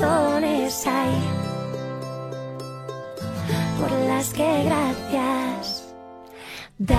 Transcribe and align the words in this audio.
Hay 0.00 1.12
por 3.80 3.90
las 3.90 4.32
que 4.32 4.64
gracias 4.64 5.84
dar. 6.78 6.98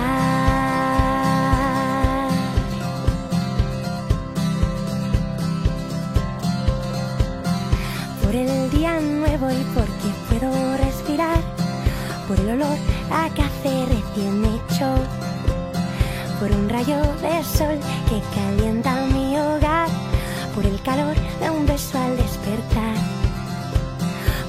Por 8.22 8.34
el 8.34 8.70
día 8.70 9.00
nuevo 9.00 9.50
y 9.50 9.64
porque 9.74 10.10
puedo 10.28 10.76
respirar 10.76 11.38
por 12.28 12.38
el 12.38 12.50
olor 12.50 12.76
a 13.10 13.28
café 13.30 13.86
recién 13.86 14.44
hecho, 14.44 14.94
por 16.38 16.52
un 16.52 16.68
rayo 16.68 16.98
de 17.22 17.42
sol 17.44 17.78
que 18.08 18.20
calienta 18.34 18.94
mi 19.06 19.36
hogar, 19.36 19.88
por 20.60 20.70
el 20.70 20.82
calor 20.82 21.16
de 21.40 21.48
un 21.48 21.64
beso 21.64 21.98
al 21.98 22.18
despertar, 22.18 22.94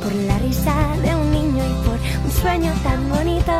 por 0.03 0.13
la 0.13 0.37
risa 0.39 0.73
de 1.01 1.15
un 1.15 1.31
niño 1.31 1.63
y 1.63 1.87
por 1.87 1.97
un 2.25 2.31
sueño 2.31 2.73
tan 2.83 3.07
bonito, 3.07 3.53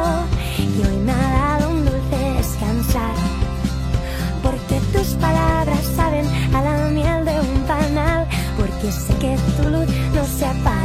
y 0.58 0.86
hoy 0.86 0.98
me 0.98 1.14
ha 1.14 1.60
dado 1.60 1.70
un 1.70 1.86
dulce 1.86 2.18
descansar, 2.36 3.16
porque 4.44 4.82
tus 4.92 5.14
palabras 5.14 5.80
saben 5.96 6.26
a 6.54 6.62
la 6.62 6.90
miel 6.90 7.24
de 7.24 7.40
un 7.40 7.62
panal, 7.62 8.28
porque 8.58 8.92
sé 8.92 9.14
que 9.16 9.38
tu 9.56 9.70
luz 9.70 9.88
no 10.14 10.26
se 10.26 10.46
apagará. 10.46 10.81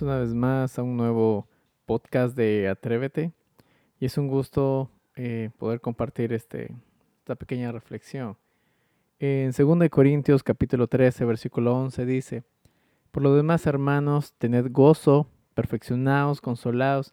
Una 0.00 0.18
vez 0.18 0.32
más 0.32 0.78
a 0.78 0.82
un 0.82 0.96
nuevo 0.96 1.46
podcast 1.86 2.36
de 2.36 2.68
Atrévete. 2.68 3.32
Y 4.00 4.06
es 4.06 4.16
un 4.16 4.26
gusto 4.26 4.90
eh, 5.16 5.50
poder 5.58 5.80
compartir 5.80 6.32
este, 6.32 6.74
esta 7.18 7.34
pequeña 7.34 7.70
reflexión. 7.72 8.36
En 9.18 9.52
2 9.52 9.88
Corintios 9.90 10.42
capítulo 10.42 10.86
13, 10.86 11.24
versículo 11.24 11.76
11 11.76 12.06
dice, 12.06 12.42
Por 13.10 13.22
lo 13.22 13.34
demás, 13.34 13.66
hermanos, 13.66 14.32
tened 14.38 14.70
gozo, 14.72 15.26
perfeccionaos, 15.54 16.40
consolaos, 16.40 17.12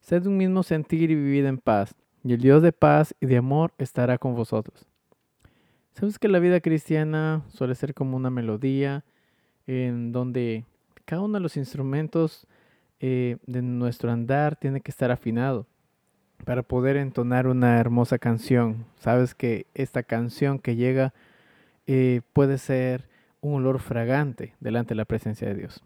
sed 0.00 0.26
un 0.26 0.36
mismo 0.36 0.62
sentir 0.62 1.10
y 1.10 1.14
vivid 1.14 1.46
en 1.46 1.58
paz, 1.58 1.94
y 2.22 2.34
el 2.34 2.40
Dios 2.40 2.62
de 2.62 2.72
paz 2.72 3.14
y 3.20 3.26
de 3.26 3.38
amor 3.38 3.72
estará 3.78 4.18
con 4.18 4.34
vosotros. 4.34 4.86
¿Sabes 5.94 6.18
que 6.18 6.28
la 6.28 6.38
vida 6.40 6.60
cristiana 6.60 7.42
suele 7.48 7.74
ser 7.74 7.94
como 7.94 8.16
una 8.16 8.30
melodía 8.30 9.04
en 9.66 10.12
donde 10.12 10.64
cada 11.08 11.22
uno 11.22 11.38
de 11.38 11.40
los 11.40 11.56
instrumentos 11.56 12.46
eh, 13.00 13.38
de 13.46 13.62
nuestro 13.62 14.12
andar 14.12 14.56
tiene 14.56 14.82
que 14.82 14.90
estar 14.90 15.10
afinado 15.10 15.66
para 16.44 16.62
poder 16.62 16.98
entonar 16.98 17.46
una 17.46 17.78
hermosa 17.78 18.18
canción. 18.18 18.84
Sabes 19.00 19.34
que 19.34 19.66
esta 19.72 20.02
canción 20.02 20.58
que 20.58 20.76
llega 20.76 21.14
eh, 21.86 22.20
puede 22.34 22.58
ser 22.58 23.08
un 23.40 23.54
olor 23.54 23.80
fragante 23.80 24.54
delante 24.60 24.90
de 24.90 24.96
la 24.96 25.06
presencia 25.06 25.48
de 25.48 25.54
Dios. 25.54 25.82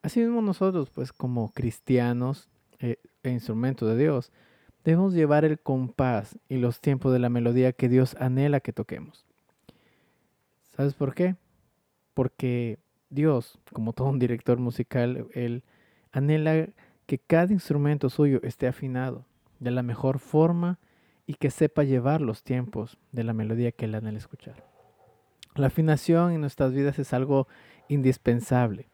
Asimismo 0.00 0.40
nosotros, 0.40 0.88
pues 0.88 1.12
como 1.12 1.52
cristianos 1.52 2.48
eh, 2.80 2.96
e 3.22 3.30
instrumentos 3.30 3.86
de 3.86 3.98
Dios, 3.98 4.32
debemos 4.82 5.12
llevar 5.12 5.44
el 5.44 5.58
compás 5.58 6.38
y 6.48 6.56
los 6.56 6.80
tiempos 6.80 7.12
de 7.12 7.18
la 7.18 7.28
melodía 7.28 7.74
que 7.74 7.90
Dios 7.90 8.16
anhela 8.18 8.60
que 8.60 8.72
toquemos. 8.72 9.26
¿Sabes 10.74 10.94
por 10.94 11.14
qué? 11.14 11.36
Porque 12.14 12.78
Dios, 13.12 13.58
como 13.72 13.92
todo 13.92 14.08
un 14.08 14.18
director 14.18 14.58
musical, 14.58 15.26
Él 15.34 15.62
anhela 16.12 16.68
que 17.04 17.18
cada 17.18 17.52
instrumento 17.52 18.08
suyo 18.08 18.40
esté 18.42 18.66
afinado 18.66 19.26
de 19.60 19.70
la 19.70 19.82
mejor 19.82 20.18
forma 20.18 20.78
y 21.26 21.34
que 21.34 21.50
sepa 21.50 21.84
llevar 21.84 22.22
los 22.22 22.42
tiempos 22.42 22.96
de 23.12 23.24
la 23.24 23.34
melodía 23.34 23.70
que 23.70 23.84
Él 23.84 23.94
anhela 23.94 24.16
escuchar. 24.16 24.64
La 25.54 25.66
afinación 25.66 26.32
en 26.32 26.40
nuestras 26.40 26.72
vidas 26.72 26.98
es 26.98 27.12
algo 27.12 27.46
indispensable. 27.88 28.88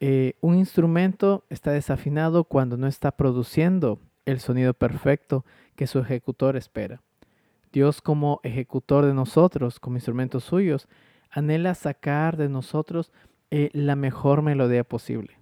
Eh, 0.00 0.34
un 0.42 0.56
instrumento 0.56 1.44
está 1.48 1.72
desafinado 1.72 2.44
cuando 2.44 2.76
no 2.76 2.86
está 2.86 3.12
produciendo 3.12 3.98
el 4.26 4.40
sonido 4.40 4.74
perfecto 4.74 5.46
que 5.74 5.86
su 5.86 6.00
ejecutor 6.00 6.56
espera. 6.56 7.00
Dios 7.72 8.02
como 8.02 8.40
ejecutor 8.42 9.06
de 9.06 9.14
nosotros, 9.14 9.80
como 9.80 9.96
instrumentos 9.96 10.44
suyos, 10.44 10.86
anhela 11.30 11.74
sacar 11.74 12.36
de 12.36 12.50
nosotros 12.50 13.10
eh, 13.50 13.70
la 13.72 13.96
mejor 13.96 14.42
melodía 14.42 14.84
posible. 14.84 15.38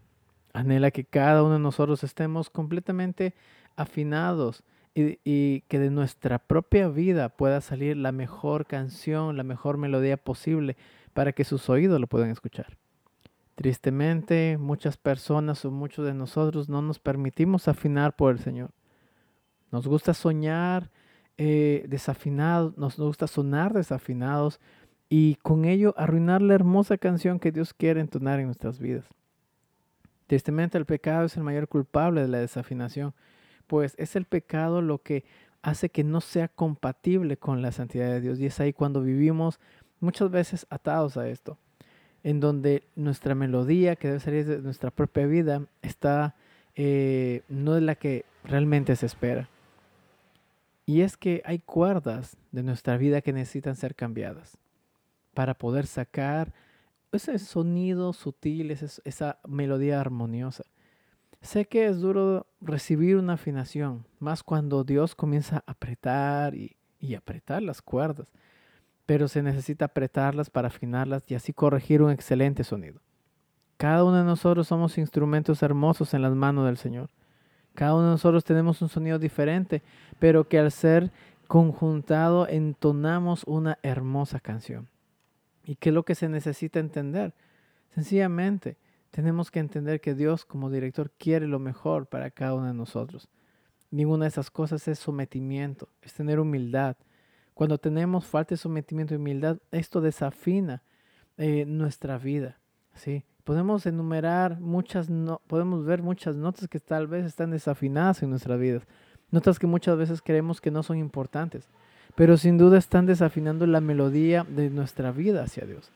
Anhela 0.53 0.91
que 0.91 1.05
cada 1.05 1.43
uno 1.43 1.55
de 1.55 1.61
nosotros 1.61 2.05
estemos 2.05 2.50
completamente 2.50 3.35
afinados 3.76 4.62
y, 4.94 5.19
y, 5.25 5.62
que 5.69 5.79
de 5.79 5.91
nuestra 5.91 6.38
propia 6.38 6.88
vida 6.88 7.29
pueda 7.29 7.61
salir 7.61 7.97
la 7.97 8.12
mejor 8.12 8.67
canción, 8.67 9.37
la 9.37 9.43
mejor 9.43 9.76
melodía 9.76 10.17
posible 10.17 10.76
para 11.12 11.32
que 11.32 11.44
sus 11.44 11.69
oídos 11.69 12.00
lo 12.00 12.06
puedan 12.06 12.31
escuchar. 12.31 12.79
Tristemente, 13.56 14.58
muchas 14.58 14.99
personas 14.99 15.64
o 15.64 15.70
muchos 15.70 16.05
de 16.05 16.12
nosotros 16.12 16.69
no 16.69 16.82
nos 16.82 16.99
permitimos 16.99 17.69
afinar 17.69 18.14
por 18.14 18.32
el 18.32 18.38
Señor. 18.38 18.70
Nos 19.73 19.87
gusta 19.87 20.12
soñar 20.12 20.91
eh, 21.38 21.85
desafinados, 21.88 22.76
nos 22.76 22.99
gusta 22.99 23.26
sonar 23.26 23.73
desafinados 23.73 24.61
y 25.08 25.37
con 25.37 25.64
ello 25.64 25.94
arruinar 25.97 26.43
la 26.43 26.55
hermosa 26.55 26.99
canción 26.99 27.38
que 27.38 27.53
Dios 27.53 27.73
quiere 27.75 28.00
entonar 28.00 28.41
en 28.41 28.47
nuestras 28.47 28.79
vidas. 28.79 29.05
Tristemente, 30.26 30.76
el 30.76 30.87
pecado 30.87 31.26
es 31.26 31.37
el 31.37 31.44
mayor 31.44 31.69
culpable 31.69 32.23
de 32.23 32.29
la 32.29 32.38
desafinación, 32.38 33.14
pues 33.67 33.94
es 33.99 34.17
el 34.17 34.25
pecado 34.25 34.82
lo 34.82 34.99
que 34.99 35.25
hace 35.62 35.88
que 35.88 36.05
no 36.05 36.20
sea 36.20 36.49
compatible 36.49 37.37
con 37.37 37.62
la 37.62 37.73
santidad 37.73 38.08
de 38.08 38.20
Dios 38.20 38.38
y 38.38 38.47
es 38.47 38.61
ahí 38.61 38.73
cuando 38.73 39.03
vivimos 39.03 39.58
muchas 40.00 40.31
veces 40.31 40.67
atados 40.70 41.17
a 41.17 41.29
esto 41.29 41.58
en 42.23 42.41
donde 42.41 42.82
nuestra 42.97 43.37
melodía, 43.37 43.94
que 43.94 44.08
debe 44.08 44.20
salir 44.20 44.47
de 44.47 44.58
nuestra 44.58 44.91
propia 44.91 45.26
vida, 45.26 45.62
está, 45.82 46.35
eh, 46.75 47.43
no 47.49 47.76
es 47.76 47.82
la 47.85 47.94
que 47.94 48.25
realmente 48.43 48.97
se 48.97 49.06
espera. 49.06 49.49
Y 50.87 51.03
es 51.03 51.17
que 51.17 51.41
hay 51.44 51.61
cuerdas 51.61 52.37
de 52.50 52.64
nuestra 52.64 52.97
vida 52.97 53.20
que 53.20 53.32
necesitan 53.32 53.76
ser 53.76 53.94
cambiadas 53.94 54.58
para 55.37 55.53
poder 55.53 55.87
sacar 55.87 56.55
ese 57.12 57.38
sonido 57.38 58.15
sutil, 58.15 58.71
esa 58.71 59.38
melodía 59.47 60.00
armoniosa. 60.00 60.65
Sé 61.43 61.67
que 61.67 61.87
es 61.87 62.00
duro 62.00 62.47
recibir 62.62 63.17
una 63.19 63.35
afinación, 63.35 64.06
más 64.19 64.43
cuando 64.43 64.83
Dios 64.83 65.15
comienza 65.15 65.59
a 65.59 65.73
apretar 65.73 66.55
y, 66.55 66.75
apretar 67.15 67.62
las 67.62 67.83
cuerdas 67.83 68.33
pero 69.05 69.29
se 69.29 69.41
necesita 69.41 69.85
apretarlas 69.85 70.50
para 70.50 70.67
afinarlas 70.67 71.31
y 71.31 71.37
así 71.37 71.53
corregir 71.53 72.03
un 72.03 72.11
excelente 72.11 72.65
sonido. 72.65 73.00
Cada 73.77 74.03
uno 74.03 74.17
de 74.17 74.25
nosotros 74.25 74.67
somos 74.67 74.99
instrumentos 74.99 75.62
hermosos 75.62 76.12
en 76.12 76.23
las 76.23 76.35
manos 76.35 76.67
del 76.67 76.77
Señor. 76.77 77.11
Cada 77.75 77.94
uno 77.94 78.06
de 78.06 78.11
nosotros 78.11 78.43
tenemos 78.43 78.82
un 78.82 78.89
sonido 78.89 79.21
diferente, 79.21 79.85
pero 80.19 80.49
que 80.49 80.59
al 80.59 80.73
ser 80.73 81.12
conjuntado 81.47 82.49
entonamos 82.49 83.44
una 83.47 83.79
hermosa 83.85 84.41
canción. 84.41 84.89
¿Y 85.67 85.77
qué 85.77 85.91
es 85.91 85.95
lo 85.95 86.05
que 86.05 86.15
se 86.15 86.31
necesita 86.31 86.79
entender? 86.79 87.35
Sencillamente, 87.95 88.79
tenemos 89.11 89.51
que 89.51 89.59
entender 89.59 90.01
que 90.01 90.15
Dios 90.15 90.47
como 90.47 90.71
director 90.71 91.11
quiere 91.19 91.47
lo 91.47 91.59
mejor 91.59 92.07
para 92.07 92.31
cada 92.31 92.55
uno 92.55 92.69
de 92.69 92.75
nosotros. 92.75 93.29
Ninguna 93.91 94.25
de 94.25 94.29
esas 94.29 94.51
cosas 94.51 94.89
es 94.89 94.99
sometimiento, 94.99 95.91
es 96.01 96.15
tener 96.15 96.41
humildad, 96.41 96.97
cuando 97.57 97.79
tenemos 97.79 98.27
falta 98.27 98.51
de 98.51 98.59
sometimiento 98.59 99.15
y 99.15 99.17
humildad, 99.17 99.57
esto 99.71 100.03
desafina 100.03 100.83
eh, 101.39 101.65
nuestra 101.65 102.19
vida. 102.19 102.61
¿sí? 102.93 103.25
Podemos 103.45 103.87
enumerar 103.87 104.61
muchas, 104.61 105.09
no, 105.09 105.41
podemos 105.47 105.83
ver 105.87 106.03
muchas 106.03 106.37
notas 106.37 106.69
que 106.69 106.81
tal 106.81 107.07
vez 107.07 107.25
están 107.25 107.53
desafinadas 107.53 108.23
en 108.23 108.29
nuestras 108.29 108.61
vidas. 108.61 108.87
Notas 109.31 109.59
que 109.59 109.67
muchas 109.67 109.97
veces 109.97 110.21
creemos 110.21 110.61
que 110.61 110.71
no 110.71 110.83
son 110.83 110.99
importantes, 110.99 111.71
pero 112.17 112.37
sin 112.37 112.59
duda 112.59 112.79
están 112.79 113.07
desafinando 113.07 113.67
la 113.67 113.81
melodía 113.81 114.45
de 114.49 114.71
nuestra 114.71 115.13
vida 115.13 115.45
hacia 115.45 115.67
Dios. 115.67 115.91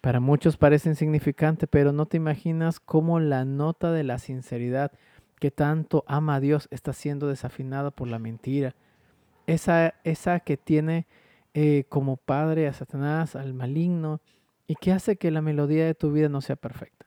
Para 0.00 0.20
muchos 0.20 0.56
parece 0.56 0.88
insignificante, 0.88 1.66
pero 1.66 1.92
no 1.92 2.06
te 2.06 2.16
imaginas 2.16 2.80
cómo 2.80 3.20
la 3.20 3.44
nota 3.44 3.92
de 3.92 4.04
la 4.04 4.18
sinceridad 4.18 4.90
que 5.38 5.50
tanto 5.50 6.04
ama 6.08 6.36
a 6.36 6.40
Dios 6.40 6.66
está 6.70 6.92
siendo 6.92 7.28
desafinada 7.28 7.90
por 7.90 8.08
la 8.08 8.18
mentira, 8.18 8.74
esa, 9.46 9.94
esa 10.02 10.40
que 10.40 10.56
tiene 10.56 11.06
eh, 11.54 11.84
como 11.88 12.16
padre 12.16 12.66
a 12.66 12.72
Satanás, 12.72 13.36
al 13.36 13.54
maligno, 13.54 14.20
y 14.66 14.74
que 14.76 14.92
hace 14.92 15.16
que 15.16 15.30
la 15.30 15.42
melodía 15.42 15.86
de 15.86 15.94
tu 15.94 16.10
vida 16.10 16.28
no 16.28 16.40
sea 16.40 16.56
perfecta. 16.56 17.06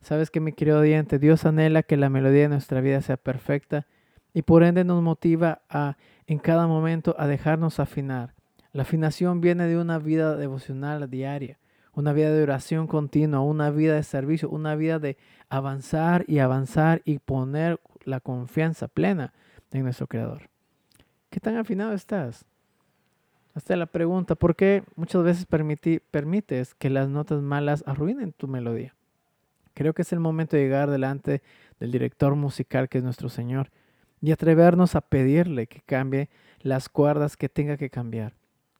Sabes 0.00 0.30
que 0.30 0.40
mi 0.40 0.52
querido 0.52 0.80
oyente, 0.80 1.18
Dios 1.18 1.44
anhela 1.44 1.82
que 1.82 1.96
la 1.96 2.08
melodía 2.08 2.42
de 2.42 2.48
nuestra 2.48 2.80
vida 2.80 3.02
sea 3.02 3.16
perfecta 3.16 3.86
y 4.32 4.42
por 4.42 4.62
ende 4.62 4.84
nos 4.84 5.02
motiva 5.02 5.62
a 5.68 5.96
en 6.28 6.38
cada 6.38 6.66
momento 6.66 7.16
a 7.18 7.26
dejarnos 7.26 7.80
afinar. 7.80 8.34
La 8.72 8.82
afinación 8.82 9.40
viene 9.40 9.66
de 9.66 9.78
una 9.78 9.98
vida 9.98 10.36
devocional 10.36 11.08
diaria, 11.10 11.58
una 11.94 12.12
vida 12.12 12.30
de 12.30 12.42
oración 12.42 12.86
continua, 12.86 13.40
una 13.40 13.70
vida 13.70 13.94
de 13.94 14.02
servicio, 14.02 14.50
una 14.50 14.76
vida 14.76 14.98
de 14.98 15.16
avanzar 15.48 16.26
y 16.28 16.38
avanzar 16.38 17.00
y 17.06 17.18
poner 17.18 17.80
la 18.04 18.20
confianza 18.20 18.88
plena 18.88 19.32
en 19.72 19.84
nuestro 19.84 20.06
Creador. 20.06 20.50
¿Qué 21.30 21.40
tan 21.40 21.56
afinado 21.56 21.94
estás? 21.94 22.44
Hasta 23.54 23.74
la 23.76 23.86
pregunta, 23.86 24.34
¿por 24.34 24.54
qué 24.54 24.84
muchas 24.96 25.24
veces 25.24 25.46
permites 25.46 26.74
que 26.74 26.90
las 26.90 27.08
notas 27.08 27.40
malas 27.40 27.82
arruinen 27.86 28.32
tu 28.32 28.48
melodía? 28.48 28.94
Creo 29.72 29.94
que 29.94 30.02
es 30.02 30.12
el 30.12 30.20
momento 30.20 30.56
de 30.56 30.62
llegar 30.62 30.90
delante 30.90 31.42
del 31.80 31.90
director 31.90 32.34
musical 32.34 32.90
que 32.90 32.98
es 32.98 33.04
nuestro 33.04 33.30
Señor 33.30 33.70
y 34.20 34.32
atrevernos 34.32 34.94
a 34.94 35.00
pedirle 35.00 35.66
que 35.66 35.80
cambie 35.80 36.28
las 36.60 36.88
cuerdas 36.88 37.36
que 37.36 37.48
tenga 37.48 37.76
que 37.76 37.90
cambiar, 37.90 38.34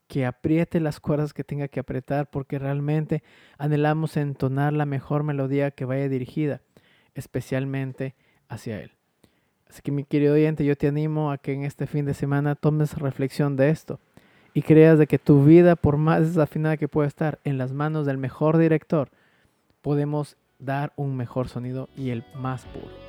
que 0.07 0.25
apriete 0.25 0.79
las 0.79 0.99
cuerdas 0.99 1.33
que 1.33 1.43
tenga 1.43 1.67
que 1.67 1.79
apretar 1.79 2.29
porque 2.29 2.59
realmente 2.59 3.23
anhelamos 3.57 4.17
entonar 4.17 4.73
la 4.73 4.85
mejor 4.85 5.23
melodía 5.23 5.71
que 5.71 5.85
vaya 5.85 6.09
dirigida, 6.09 6.61
especialmente 7.15 8.15
hacia 8.47 8.81
Él. 8.81 8.91
Así 9.69 9.81
que 9.81 9.91
mi 9.91 10.03
querido 10.03 10.33
oyente, 10.33 10.65
yo 10.65 10.75
te 10.75 10.87
animo 10.87 11.31
a 11.31 11.37
que 11.37 11.53
en 11.53 11.63
este 11.63 11.85
fin 11.85 12.05
de 12.05 12.15
semana 12.15 12.55
tomes 12.55 12.97
reflexión 12.97 13.55
de 13.55 13.69
esto 13.69 13.99
y 14.53 14.63
creas 14.63 14.97
de 14.97 15.05
que 15.05 15.19
tu 15.19 15.43
vida, 15.43 15.75
por 15.75 15.97
más 15.97 16.21
desafinada 16.21 16.77
que 16.77 16.87
pueda 16.87 17.07
estar, 17.07 17.39
en 17.43 17.59
las 17.59 17.71
manos 17.71 18.07
del 18.07 18.17
mejor 18.17 18.57
director, 18.57 19.09
podemos 19.81 20.37
dar 20.57 20.91
un 20.95 21.15
mejor 21.15 21.47
sonido 21.47 21.87
y 21.95 22.09
el 22.09 22.25
más 22.35 22.65
puro. 22.65 23.08